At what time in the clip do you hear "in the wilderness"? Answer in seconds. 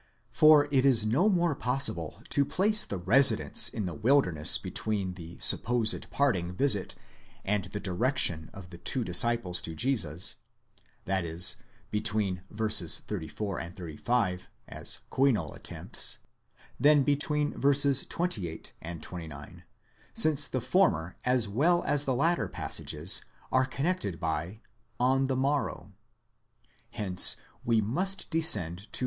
3.69-4.57